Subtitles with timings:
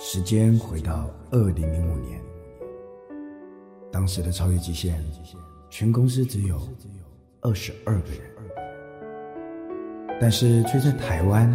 [0.00, 2.20] 时间回到二零零五年，
[3.90, 4.94] 当时的超越极限，
[5.68, 6.56] 全公司只有
[7.40, 8.20] 二十二个人，
[10.20, 11.52] 但是却在台湾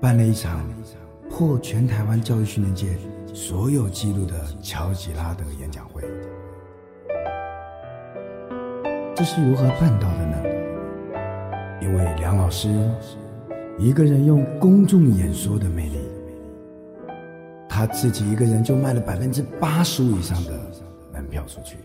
[0.00, 0.64] 办了一场
[1.28, 2.96] 破全台湾教育训练界
[3.34, 6.00] 所有记录的乔吉拉德演讲会。
[9.16, 10.36] 这是如何办到的呢？
[11.82, 12.68] 因为梁老师
[13.80, 15.98] 一个人用公众演说的魅力。
[17.82, 20.52] 他自己一个人就卖了百分之八十以上的
[21.12, 21.76] 门票出去。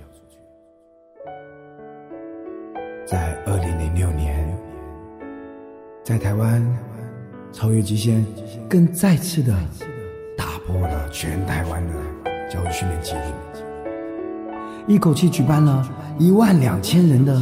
[3.03, 4.55] 在二零零六年，
[6.03, 6.63] 在台湾
[7.51, 8.23] 超越极限，
[8.69, 9.51] 更再次的
[10.37, 11.93] 打破了全台湾的
[12.47, 13.19] 教育训练记录，
[14.85, 17.41] 一口气举办了一万两千人的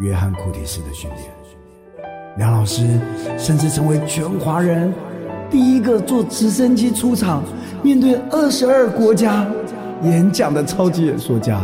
[0.00, 1.22] 约翰库迪斯的训练。
[2.36, 3.00] 梁老师
[3.38, 4.92] 甚至成为全华人
[5.50, 7.42] 第一个坐直升机出场。
[7.86, 9.46] 面对二十二国家
[10.02, 11.60] 演讲的超级演说家，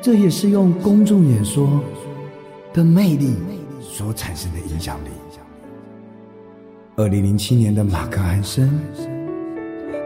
[0.00, 1.68] 这也是用公众演说
[2.72, 3.34] 的魅力
[3.80, 5.08] 所产生的影响力。
[6.94, 8.70] 二零零七年的马克·安森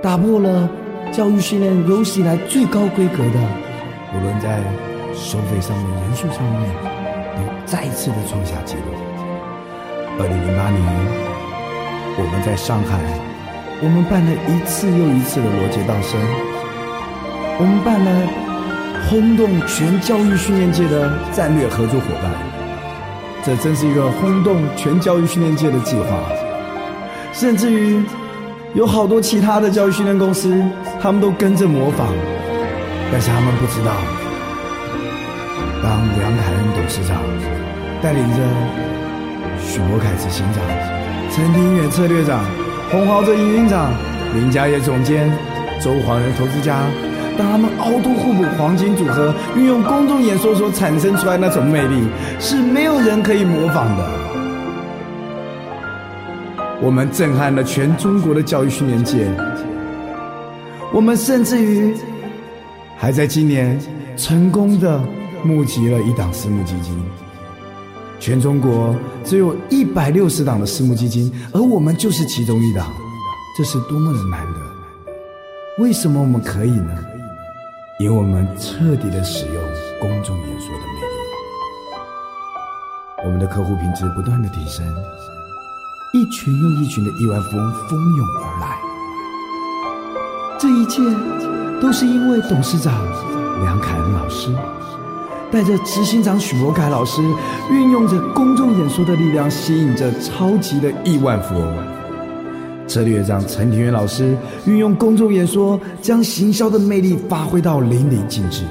[0.03, 0.67] 打破了
[1.13, 3.39] 教育训练有史以来最高规格的，
[4.15, 4.63] 无论在
[5.13, 6.71] 收费上面、人数上面，
[7.37, 8.81] 都再次的创下纪录。
[10.19, 10.83] 二零零八年，
[12.17, 13.38] 我们在上海。
[13.81, 16.19] 我们办了一次又一次的罗杰道生，
[17.61, 18.11] 我们办了
[19.09, 22.29] 轰动全教育训练界的战略合作伙伴，
[23.45, 26.19] 这真是一个轰动全教育训练界的计划。
[27.33, 28.03] 甚至于
[28.75, 30.61] 有好多其他的教育训练公司，
[31.01, 32.09] 他们都跟着模仿，
[33.13, 33.93] 但是他们不知道，
[35.85, 37.23] 当梁凯恩董事长
[38.03, 38.39] 带领着
[39.63, 40.65] 许博凯执行长、
[41.31, 42.45] 陈庭远策略长。
[42.91, 43.93] 洪豪这营运长、
[44.35, 45.31] 林家业总监、
[45.79, 46.81] 周黄仁投资家，
[47.37, 52.09] 当他们凹凸互补黄金组合，运用公众演说所产生出来那种魅力，
[52.41, 54.05] 是没有人可以模仿的。
[56.81, 59.31] 我们震撼了全中国的教育训练界，
[60.91, 61.95] 我们甚至于
[62.97, 63.79] 还在今年
[64.17, 64.99] 成功的
[65.43, 66.99] 募集了一档私募基金。
[68.21, 72.93] 全中国只有一百六十档的私募基金，而我们就是其中一档，
[73.57, 74.61] 这是多么的难得！
[75.79, 76.93] 为什么我们可以呢？
[78.01, 79.55] 因为我们彻底的使用
[80.01, 81.17] 公众演说的魅力，
[83.25, 84.85] 我们的客户品质不断的提升，
[86.13, 88.79] 一群又一群的亿万富翁蜂拥而来，
[90.59, 91.01] 这一切
[91.81, 93.05] 都是因为董事长
[93.63, 94.53] 梁凯恩老师。
[95.51, 97.23] 带着执行长许博凯老师，
[97.73, 101.75] 运用着公众演说的力量，吸引着超级的亿万富翁；
[102.87, 104.37] 策略长陈庭元老师
[104.67, 108.65] 运用公众演说，将行销的魅力发挥到淋漓尽致；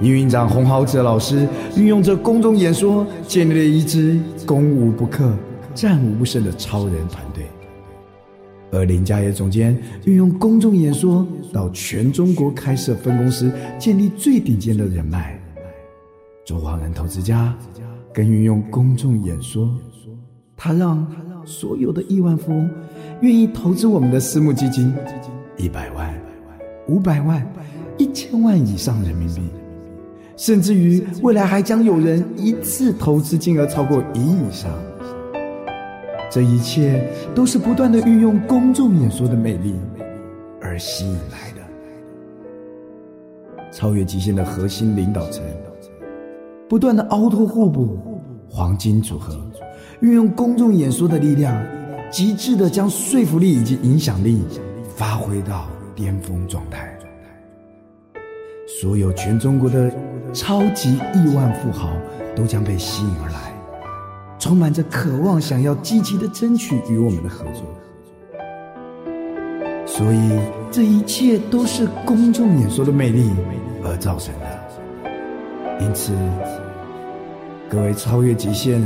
[0.00, 1.46] 营运长洪豪哲老师
[1.76, 5.30] 运用着公众演说，建立了一支攻无不克、
[5.74, 7.44] 战无不胜的超人团队；
[8.72, 13.48] 而林家业总监运用公众演说，到全中国开设分公司，
[13.78, 15.38] 建立最顶尖的人脉。
[16.44, 17.56] 做华人投资家
[18.12, 19.70] 更运用公众演说，
[20.56, 21.06] 他让
[21.44, 22.68] 所有的亿万富翁
[23.20, 24.92] 愿意投资我们的私募基金，
[25.56, 26.12] 一百万、
[26.88, 27.46] 五百万、
[27.96, 29.42] 一千万以上人民币，
[30.36, 34.70] 甚至于未来还将有人一次投资金额超过一亿以上。
[36.28, 39.74] 这一切都是不断的运用公众演说的魅力
[40.60, 41.60] 而吸引来的，
[43.70, 45.44] 超越极限的核心领导层。
[46.72, 47.98] 不断的凹凸互补，
[48.48, 49.38] 黄金组合，
[50.00, 51.54] 运用公众演说的力量，
[52.10, 54.42] 极致的将说服力以及影响力
[54.96, 56.98] 发挥到巅峰状态。
[58.80, 59.92] 所有全中国的
[60.32, 61.90] 超级亿万富豪
[62.34, 63.52] 都将被吸引而来，
[64.38, 67.62] 充满着渴望，想要积极的争取与我们的合作。
[69.84, 73.30] 所以这一切都是公众演说的魅力
[73.84, 74.46] 而造成的。
[75.80, 76.12] 因此。
[77.72, 78.82] 各位超越极限，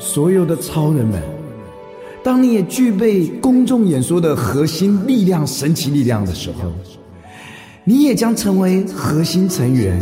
[0.00, 1.22] 所有的超人们，
[2.24, 6.72] 当你也具备公众演说的核心力量、神奇力量的时候，
[7.84, 9.96] 你也将成为核心成员。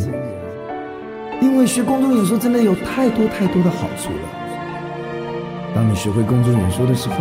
[1.42, 5.74] 因为学公众演说真的有太多太多的好处了。
[5.74, 7.16] 当你学会公众演说的时候，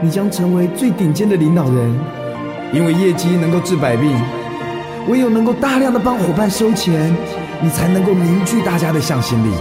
[0.00, 1.94] 你将成为最顶尖的领导人。
[2.72, 4.10] 因为业绩能够治百病，
[5.08, 7.14] 唯有能够大量的帮伙伴收钱，
[7.62, 9.52] 你才能够凝聚大家的向心力。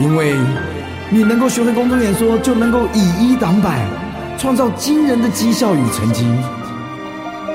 [0.00, 0.34] 因为，
[1.10, 3.86] 你能够学会公众演说，就能够以一挡百，
[4.38, 6.24] 创造惊人的绩效与成绩，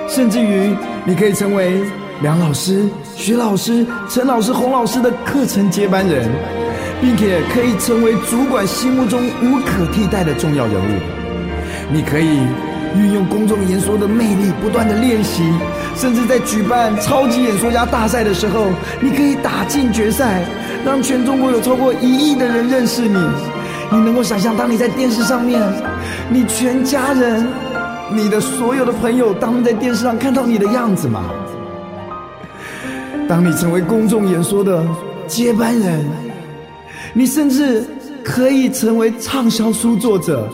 [0.08, 0.76] 甚至于
[1.06, 1.82] 你可以成为
[2.22, 6.30] 梁老师、徐老师、陈老师、洪老师的课程接班人，
[7.02, 11.00] 并且可以成为主管心目中无可替代的重要人物。
[11.92, 12.40] 你可以
[12.96, 15.44] 运用公众演说的魅力，不断的练习，
[15.96, 18.68] 甚至在举办超级演说家大赛的时候，
[19.02, 20.44] 你可以打进决赛，
[20.86, 23.18] 让全中国有超过一亿的人认识你。
[23.92, 25.62] 你能够想象，当你在电视上面，
[26.30, 27.46] 你全家人、
[28.14, 31.24] 你的所有的朋友，当在电视上看到你的样子吗？
[33.28, 34.84] 当你成为公众演说的
[35.28, 36.06] 接班人，
[37.14, 37.84] 你甚至
[38.24, 40.48] 可以成为畅销书作者。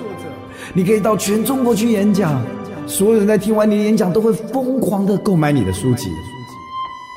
[0.73, 2.41] 你可以到全中国去演讲，
[2.87, 6.09] 所有人在听完你的演讲都会疯狂的购买你的书籍。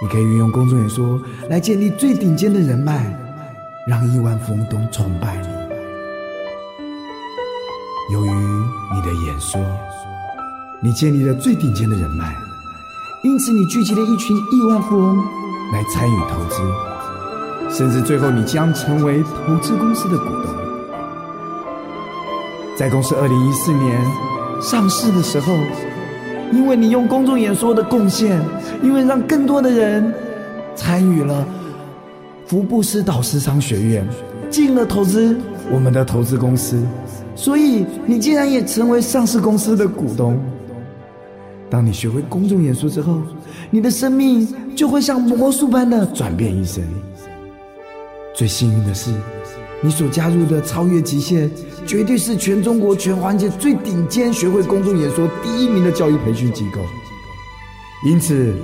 [0.04, 1.18] 你可以运用公众演说
[1.48, 3.10] 来建立最顶尖的人脉，
[3.86, 5.48] 让亿万富翁都崇拜你。
[8.12, 9.58] 由于你的演说，
[10.82, 12.36] 你建立了最顶尖的人脉，
[13.22, 15.16] 因此你聚集了一群亿万富翁
[15.72, 20.54] 来参与投资，甚至最后你将成为投资公司的股东。
[22.76, 24.04] 在公司二零一四年
[24.60, 25.54] 上市的时候，
[26.54, 28.40] 因为你用公众演说的贡献，
[28.82, 30.14] 因为让更多的人
[30.76, 31.46] 参与了
[32.46, 34.06] 福布斯导师商学院，
[34.48, 35.36] 进了投资
[35.70, 36.80] 我们的投资公司，
[37.34, 40.40] 所以你竟然也成为上市公司的股东。
[41.68, 43.20] 当你学会公众演说之后，
[43.70, 44.46] 你的生命
[44.76, 46.84] 就会像魔术般的转变一生。
[48.32, 49.10] 最幸运的是。
[49.84, 51.50] 你所加入的超越极限，
[51.86, 56.80] 绝对是全中国全环节最顶尖学会公众演说第一名的教育培训机构。
[58.06, 58.54] 因此，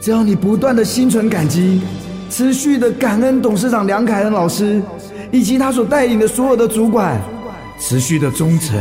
[0.00, 1.80] 只要你不断的心存感激，
[2.28, 4.82] 持续的感恩董事长梁凯恩老师
[5.30, 7.20] 以及他所带领的所有的主管，
[7.78, 8.76] 持续的忠诚，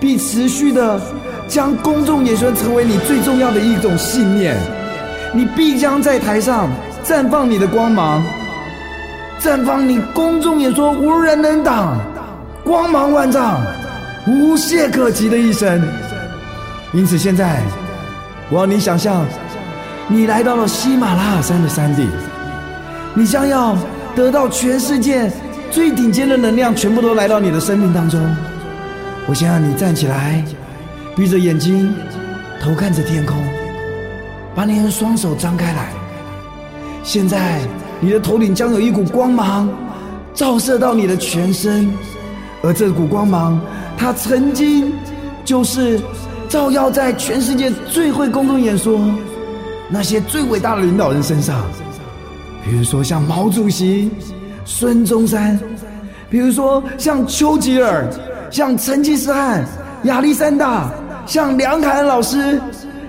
[0.00, 1.00] 并持续的
[1.46, 4.56] 将公众演说成为你最重要的一种信念，
[5.32, 6.68] 你必将在台上
[7.04, 8.20] 绽放你的光芒。
[9.40, 11.96] 绽放你公众演说无人能挡，
[12.64, 13.60] 光芒万丈，
[14.26, 15.80] 无懈可击的一生。
[16.92, 17.62] 因此，现在
[18.50, 19.24] 我要你想象，
[20.08, 22.08] 你来到了喜马拉雅山的山顶，
[23.14, 23.76] 你将要
[24.16, 25.30] 得到全世界
[25.70, 28.20] 最顶尖的能量，全部都来到你的生命当中。
[29.28, 30.42] 我想让你站起来，
[31.14, 31.94] 闭着眼睛，
[32.60, 33.36] 头看着天空，
[34.54, 35.90] 把你的双手张开来。
[37.04, 37.60] 现在。
[38.00, 39.68] 你的头顶将有一股光芒
[40.32, 41.92] 照射到你的全身，
[42.62, 43.60] 而这股光芒，
[43.96, 44.92] 它曾经
[45.44, 46.00] 就是
[46.48, 49.00] 照耀在全世界最会公众演说、
[49.88, 51.60] 那些最伟大的领导人身上。
[52.64, 54.10] 比如说像毛主席、
[54.64, 55.58] 孙中山，
[56.30, 58.08] 比如说像丘吉尔、
[58.50, 59.64] 像成吉思汗、
[60.04, 60.88] 亚历山大、
[61.26, 62.60] 像梁凯恩老师，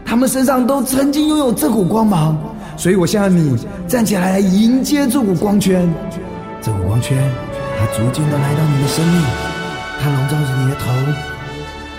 [0.03, 2.35] 他们身上都曾经拥有这股光芒。
[2.79, 3.57] 所以，我希望你
[3.89, 5.85] 站起来迎接这股光圈。
[6.61, 7.17] 这股光圈，
[7.77, 9.21] 它逐渐的来到你的生命，
[10.01, 10.85] 它笼罩着你的头，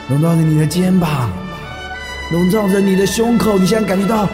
[0.09, 1.31] 笼罩着你的肩膀，
[2.33, 3.59] 笼罩着你的胸口。
[3.59, 4.27] 你现在感觉到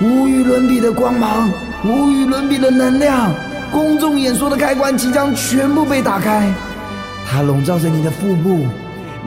[0.00, 1.50] 无与伦比的光芒，
[1.84, 3.32] 无与伦比的能量。
[3.72, 6.48] 公众演说的开关即将全部被打开，
[7.28, 8.64] 它笼罩着你的腹部，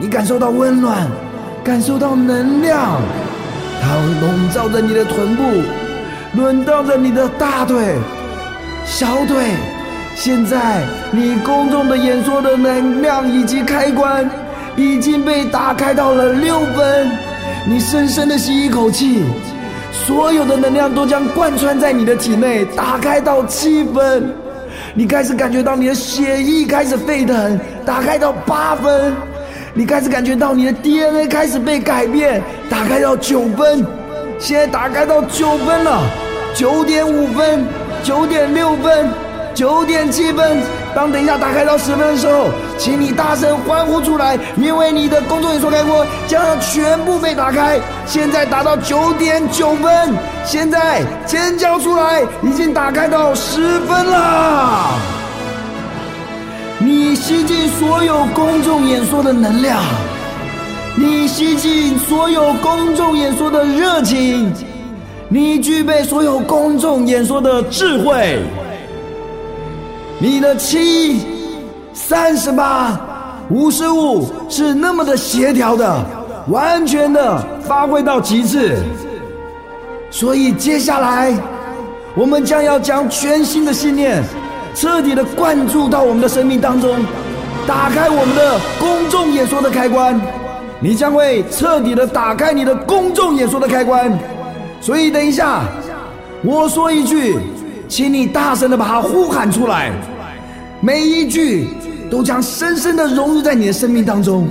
[0.00, 1.06] 你感受到温暖，
[1.62, 2.98] 感受到能量。
[3.82, 5.42] 它笼罩着你的臀部。
[6.34, 7.94] 轮到着你的大腿、
[8.86, 9.50] 小腿，
[10.14, 14.28] 现在你公众的演说的能量以及开关
[14.74, 17.10] 已经被打开到了六分。
[17.68, 19.22] 你深深的吸一口气，
[19.92, 24.34] 所有的能量都将贯穿在你的体内，打开到七分。
[24.94, 29.12] 你开始感觉到你的血液开始沸腾，打开到八分。
[29.74, 33.86] 你开始感觉到你的 DNA 开始被改变，打开到九分。
[34.42, 36.02] 现在打开到九分了，
[36.52, 37.64] 九点五分，
[38.02, 39.08] 九点六分，
[39.54, 40.60] 九点七分。
[40.96, 47.78] 当等一下打开到十分的时候，请你大声欢呼出来，因为你的工作演说开关将要全部被打开。
[48.04, 50.12] 现在达到九点九分，
[50.44, 54.88] 现在尖叫出来，已经打开到十分了。
[56.80, 59.78] 你吸进所有公众演说的能量。
[60.94, 64.52] 你吸进所有公众演说的热情，
[65.28, 68.40] 你具备所有公众演说的智慧，
[70.18, 71.22] 你的七、
[71.94, 73.00] 三十八、
[73.48, 76.04] 五十五是那么的协调的，
[76.48, 78.76] 完全的发挥到极致。
[80.10, 81.34] 所以接下来，
[82.14, 84.22] 我们将要将全新的信念
[84.74, 87.02] 彻底的灌注到我们的生命当中，
[87.66, 90.20] 打开我们的公众演说的开关。
[90.82, 94.12] 你将会彻底的打开你的公众演说的开关。
[94.80, 95.62] 所以等一下，
[96.42, 97.38] 我说一句，
[97.88, 99.92] 请你大声的把它呼喊出来，
[100.80, 101.68] 每一句
[102.10, 104.48] 都将深深的融入在你的生命当中，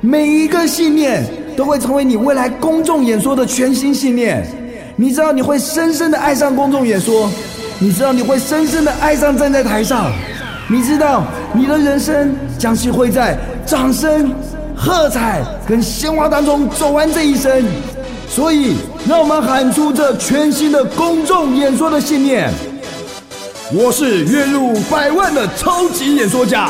[0.00, 1.22] 每一个信念
[1.54, 4.46] 都会成为你未来公众演说的全新信念。
[4.96, 7.30] 你知道你会深深的爱上公众演说，
[7.78, 10.10] 你知道你会深深的爱上站在台上，
[10.70, 14.32] 你知道你的人生将是会在掌声、
[14.76, 17.64] 喝彩跟鲜花当中走完这一生。
[18.28, 18.76] 所以，
[19.08, 22.52] 让我们喊出这全新的公众演说的信念：
[23.72, 26.68] 我是月入百万的超级演说家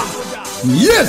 [0.65, 1.09] ，Yes！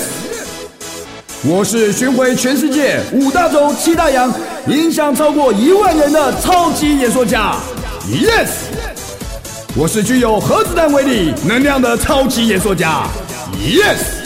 [1.44, 4.32] 我是巡回全世界五大洲七大洋。
[4.66, 7.54] 影响超过一万人的超级演说家
[8.06, 8.48] ，Yes，
[9.74, 13.04] 我是具有核子弹威力能量的超级演说家
[13.54, 14.17] ，Yes，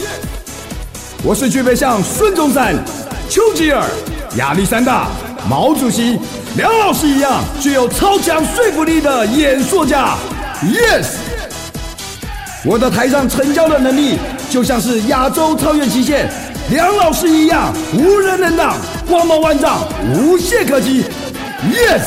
[1.24, 2.74] 我是具备像孙中山、
[3.28, 3.80] 丘吉尔、
[4.38, 5.06] 亚历山大、
[5.48, 6.18] 毛主席、
[6.56, 10.16] 梁老师一样具有超强说服力的演说家
[10.64, 11.06] ，Yes，
[12.64, 14.18] 我的台上成交的能力
[14.50, 16.28] 就像是亚洲超越极限
[16.72, 18.74] 梁老师一样无人能挡。
[19.08, 19.78] 光芒万丈，
[20.16, 21.04] 无懈可击。
[21.72, 22.02] Yes，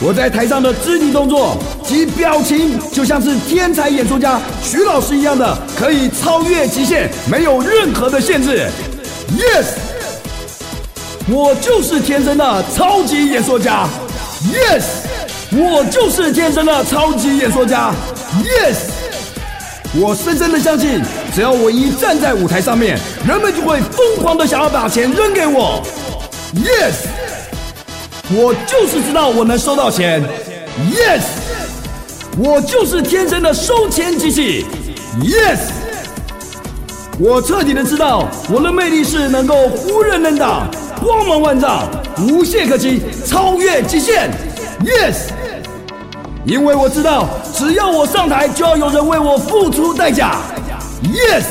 [0.00, 8.68] 我在台上的肢体动作及表情，就像是天才演说家徐老师一样的，可以超越极限，没有任何的限制。
[9.30, 9.66] Yes，
[11.28, 13.88] 我就是天生的超级演说家。
[14.52, 14.82] Yes，
[15.52, 17.92] 我就是天生的超级演说家。
[18.42, 18.76] Yes。
[19.96, 21.00] 我深深的相信，
[21.32, 25.80] 只要我一站在舞台上面，人们就会疯狂的想要把钱扔给我。
[26.56, 26.94] Yes，
[28.30, 30.22] 我就是知道我能收到钱。
[30.92, 31.22] Yes，
[32.38, 34.64] 我就是天生的收钱机器。
[35.20, 35.58] Yes，
[37.18, 40.68] 我彻底的知道我的魅力是能够无人能挡，
[41.02, 41.86] 光芒万丈，
[42.18, 44.30] 无懈可击，超越极限。
[44.80, 45.30] Yes。
[46.46, 50.40] 因为我知道，只要我上台，就要有人为我付出代价。
[51.02, 51.44] Yes，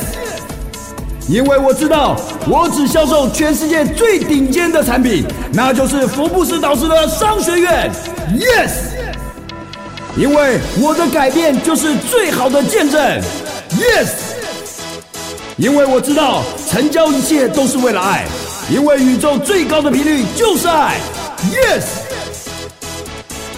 [1.29, 7.89] 因为我知道，我只销售全世界最顶尖的产品，那就是福布斯导师的商学院。
[8.37, 8.71] Yes，
[10.17, 13.01] 因为我的改变就是最好的见证。
[13.71, 14.09] Yes，
[15.57, 18.25] 因为我知道，成交一切都是为了爱，
[18.69, 20.97] 因为宇宙最高的频率就是爱。
[21.49, 21.83] Yes。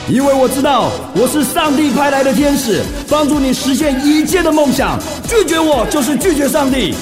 [0.07, 4.99] 因为我知道我是上帝派来的天使，帮助你实现一切的梦想。
[5.27, 6.93] 拒绝我就是拒绝上帝。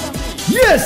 [0.50, 0.81] Yes。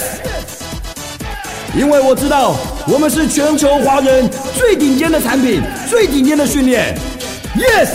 [1.76, 2.56] 因为我知道
[2.88, 6.98] 我们是全球华人最顶尖的产品，最顶尖的训练。
[7.56, 7.90] Yes。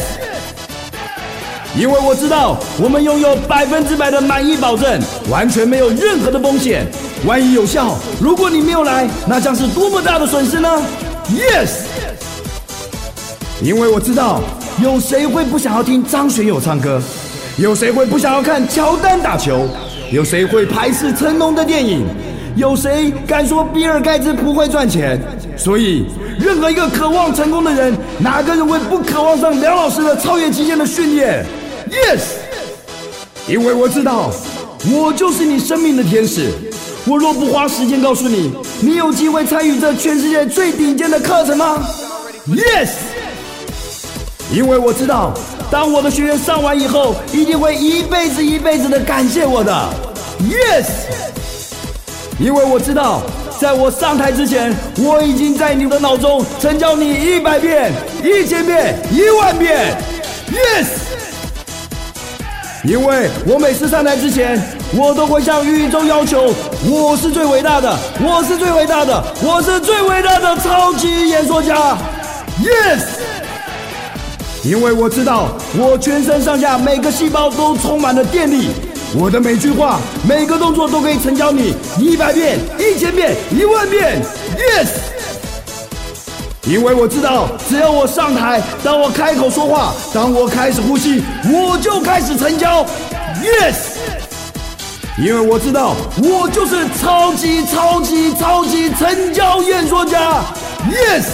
[1.76, 5.00] 因为我知道我们拥有百分之百的满意保证，
[5.30, 6.86] 完全没有任何的风险。
[7.24, 10.68] 万一有效，如果你没有来，那将是多么大的损失呢
[11.30, 11.70] ？Yes。
[13.62, 14.42] 因为我知道，
[14.82, 17.00] 有谁会不想要听张学友唱歌？
[17.56, 19.68] 有谁会不想要看乔丹打球？
[20.12, 22.04] 有谁会排斥成龙的电影？
[22.54, 25.18] 有谁敢说比尔盖茨不会赚钱？
[25.56, 26.04] 所以，
[26.38, 31.42] 任何一个渴望成功的人，哪个人会不渴望上梁老师的超越极限的训练
[31.90, 32.20] ？Yes，
[33.48, 34.30] 因为我知道，
[34.92, 36.50] 我就是你生命的天使。
[37.06, 38.52] 我若不花时间告诉你，
[38.82, 41.82] 你有机会参与这全世界最顶尖的课程吗
[42.48, 42.90] ？Yes。
[44.52, 45.32] 因为我知道，
[45.72, 49.72] 当我的学员上完以后，一定会一辈子一辈子的感谢我的。
[50.42, 50.84] Yes，
[52.38, 53.22] 因为我知道，
[53.58, 57.90] 在我上台之前，我已经在你的脑中成交你一百遍、
[58.22, 59.96] 一千遍、一万遍。
[60.50, 60.88] Yes，
[62.84, 64.62] 因为我每次上台之前，
[64.94, 66.52] 我都会向宇宙要求，
[66.84, 71.96] 我是最伟大的，我是最伟大的，我是最伟大的超级演说家。
[72.60, 73.00] Yes。
[74.64, 78.68] 因为我知道，我全身上下每个细胞都充满了电力，
[79.12, 84.22] 我的每句话、每个动作都可以成交你一百遍、一千遍、一万遍。
[84.56, 84.88] Yes，
[86.64, 92.86] 因为我知道，只要我上台，当我开口说话，当我开始呼吸，我就开始成交。
[93.42, 93.74] Yes，
[95.18, 100.40] 因为我知道，我就是超级超级超级成交演说家。
[100.88, 101.24] Yes，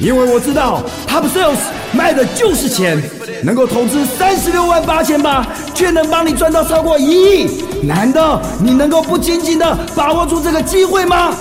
[0.00, 1.58] 因为我知道，Top Sales。
[1.96, 3.00] 卖的就是钱，
[3.44, 11.32] 能够投资三十六万八千八，却能帮你赚到超过一亿，难道你能够不紧紧的把握住这个机会吗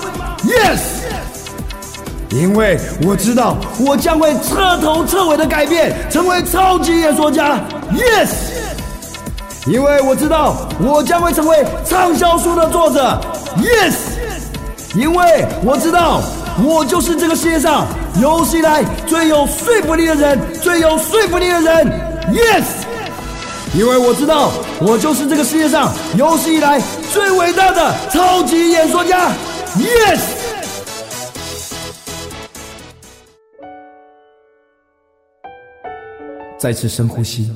[0.44, 0.78] ？Yes，
[2.30, 7.60] 因为我知道我将会彻头彻尾的改变，成为超级演说家。
[7.92, 8.30] Yes，
[9.66, 13.20] 因为我知道我将会成为畅销书的作者。
[13.58, 13.96] Yes，
[14.94, 16.22] 因为我知道
[16.64, 17.88] 我就是这个世界上
[18.22, 21.88] 有史以来最有说服力的人，最有说服力的人。
[22.32, 22.64] Yes，
[23.76, 26.80] 因为我知道我就是这个世界上有史以来
[27.12, 29.32] 最伟大的超级演说家。
[29.76, 30.22] Yes，
[36.58, 37.52] 再次深呼吸，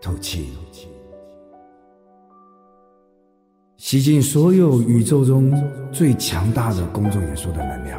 [0.00, 0.56] 吐气。
[3.76, 5.52] 吸进所有宇宙中
[5.90, 7.98] 最强大的公众演说的能量，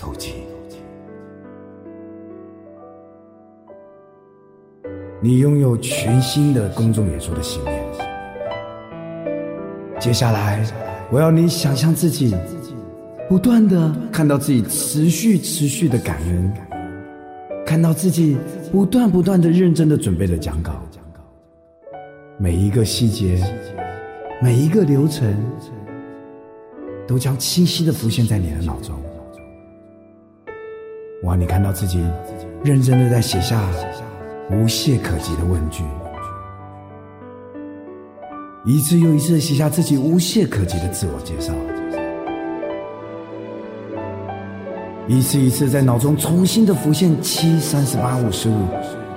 [0.00, 0.32] 吐气。
[5.20, 7.84] 你拥有全新的公众演说的信念。
[10.00, 10.64] 接下来，
[11.12, 12.34] 我要你想象自己
[13.28, 16.50] 不断的看到自己持续持续的感恩，
[17.66, 18.38] 看到自己
[18.72, 20.72] 不断不断的认真的准备的讲稿。
[22.38, 23.44] 每一个细节，
[24.40, 25.36] 每一个流程，
[27.06, 28.94] 都将清晰的浮现在你的脑中。
[31.22, 32.02] 哇你看到自己
[32.64, 33.62] 认真的在写下
[34.50, 35.84] 无懈可击的问句，
[38.64, 41.52] 一次又一次写下自己无懈可击的自我介绍，
[45.06, 48.66] 一次一次在脑中重新的浮现七三十八五十五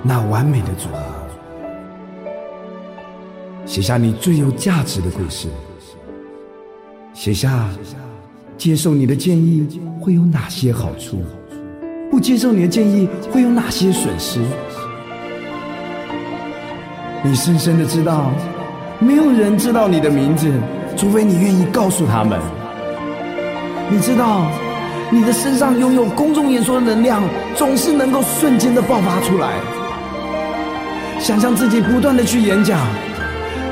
[0.02, 0.98] 那完美的组合。
[3.64, 5.48] 写下你最有价值的故事，
[7.14, 7.70] 写下
[8.58, 11.22] 接受你的建议会有哪些好处，
[12.14, 14.38] 不接受你的建议会有哪些损失。
[17.24, 18.30] 你深深的知道，
[19.00, 20.48] 没有人知道你的名字，
[20.96, 22.38] 除非你愿意告诉他们。
[23.90, 24.46] 你知道，
[25.10, 27.20] 你的身上拥有公众演说的能量，
[27.56, 29.54] 总是能够瞬间的爆发出来。
[31.18, 32.78] 想象自己不断的去演讲。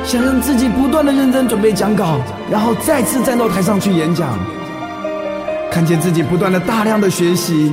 [0.03, 2.19] 想让自己不断的认真准备讲稿，
[2.51, 4.37] 然后再次站到台上去演讲。
[5.71, 7.73] 看见自己不断的大量的学习，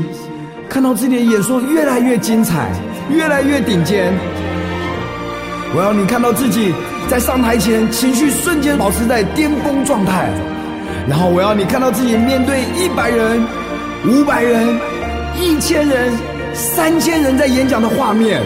[0.69, 2.69] 看到自己的演说越来越精彩，
[3.10, 4.13] 越来越顶尖。
[5.75, 6.73] 我要你看到自己
[7.10, 10.29] 在上台前情绪瞬间保持在巅峰状态，
[11.08, 13.41] 然后我要你看到自己面对一百人、
[14.08, 14.79] 五百人、
[15.41, 16.13] 一千人、
[16.53, 18.39] 三千人在演讲的画面。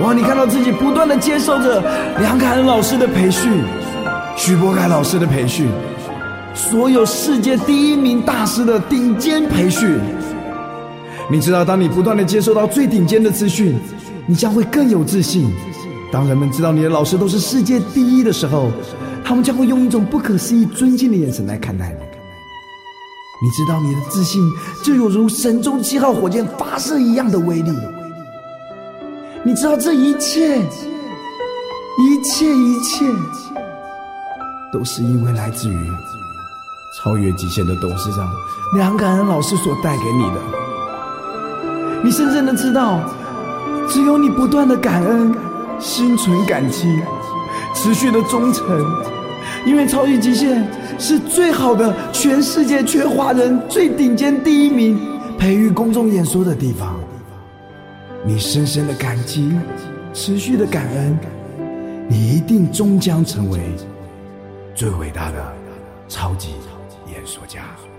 [0.00, 0.12] 我要！
[0.12, 1.80] 你看到自己不断的接受着
[2.18, 3.62] 梁凯恩老师的培训，
[4.36, 5.68] 徐博凯老师的培训，
[6.54, 9.98] 所有世界第一名大师的顶尖培训。
[11.30, 13.74] 你知道，当你不断的接受到最顶尖的资讯，
[14.26, 15.50] 你将会更有自信。
[16.12, 18.70] 当人们知道你的老师都是世界第一的时候，
[19.24, 21.94] 他们将会用一种不可思议尊敬的眼神来看待你。
[23.42, 24.42] 你知道，你的自信
[24.84, 27.72] 就有如神舟七号火箭发射一样的威力。
[29.42, 33.04] 你知道这一切，一切一切，
[34.72, 35.76] 都是因为来自于
[37.02, 38.30] 超越极限的董事长
[38.74, 40.40] 梁感恩老师所带给你的。
[42.04, 43.00] 你深深的知道，
[43.88, 45.34] 只有你不断的感恩，
[45.80, 47.00] 心存感激，
[47.74, 48.64] 持续的忠诚，
[49.66, 50.66] 因为超越极限
[50.98, 54.98] 是最好的，全世界全华人最顶尖第一名，
[55.36, 56.94] 培育公众演说的地方。
[58.24, 59.52] 你深深的感激，
[60.12, 61.18] 持续的感恩，
[62.08, 63.60] 你一定终将成为
[64.74, 65.52] 最伟大的
[66.08, 66.50] 超级
[67.22, 67.91] 演说家。